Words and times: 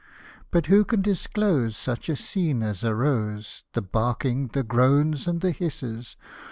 But, 0.49 0.65
who 0.65 0.83
can 0.83 1.03
disclose 1.03 1.77
such 1.77 2.09
a 2.09 2.15
scene 2.15 2.63
as 2.63 2.83
arose, 2.83 3.65
The 3.73 3.83
barking, 3.83 4.47
the 4.47 4.63
groans, 4.63 5.27
and 5.27 5.41
the 5.41 5.51
hisses 5.51 6.15